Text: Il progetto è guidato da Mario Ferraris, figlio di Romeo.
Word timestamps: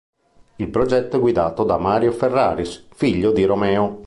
Il 0.55 0.67
progetto 0.69 1.17
è 1.17 1.19
guidato 1.19 1.63
da 1.63 1.77
Mario 1.77 2.11
Ferraris, 2.11 2.87
figlio 2.95 3.31
di 3.31 3.45
Romeo. 3.45 3.99